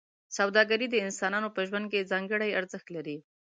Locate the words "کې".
1.91-2.07